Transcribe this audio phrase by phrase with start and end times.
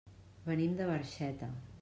[0.47, 1.53] Venim de Barxeta.